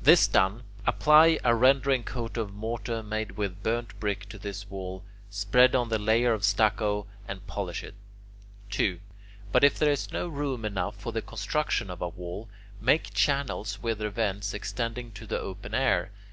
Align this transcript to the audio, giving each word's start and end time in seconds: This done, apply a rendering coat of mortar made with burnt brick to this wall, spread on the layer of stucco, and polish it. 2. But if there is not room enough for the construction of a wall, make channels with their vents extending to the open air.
This 0.00 0.28
done, 0.28 0.62
apply 0.86 1.40
a 1.42 1.56
rendering 1.56 2.04
coat 2.04 2.36
of 2.36 2.54
mortar 2.54 3.02
made 3.02 3.32
with 3.32 3.64
burnt 3.64 3.98
brick 3.98 4.28
to 4.28 4.38
this 4.38 4.70
wall, 4.70 5.02
spread 5.28 5.74
on 5.74 5.88
the 5.88 5.98
layer 5.98 6.32
of 6.32 6.44
stucco, 6.44 7.08
and 7.26 7.44
polish 7.48 7.82
it. 7.82 7.96
2. 8.70 9.00
But 9.50 9.64
if 9.64 9.80
there 9.80 9.90
is 9.90 10.12
not 10.12 10.30
room 10.30 10.64
enough 10.64 10.94
for 10.94 11.10
the 11.10 11.20
construction 11.20 11.90
of 11.90 12.00
a 12.00 12.08
wall, 12.08 12.48
make 12.80 13.12
channels 13.12 13.82
with 13.82 13.98
their 13.98 14.10
vents 14.10 14.54
extending 14.54 15.10
to 15.14 15.26
the 15.26 15.40
open 15.40 15.74
air. 15.74 16.12